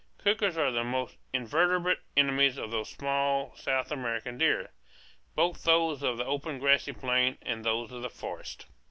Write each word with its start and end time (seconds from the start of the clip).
Cougars 0.17 0.57
are 0.57 0.71
the 0.71 0.83
most 0.83 1.15
inveterate 1.31 1.99
enemies 2.17 2.57
of 2.57 2.71
these 2.71 2.87
small 2.87 3.55
South 3.55 3.91
American 3.91 4.35
deer, 4.39 4.71
both 5.35 5.63
those 5.63 6.01
of 6.01 6.17
the 6.17 6.25
open 6.25 6.57
grassy 6.57 6.91
plain 6.91 7.37
and 7.43 7.63
those 7.63 7.91
of 7.91 8.01
the 8.01 8.09
forest. 8.09 8.65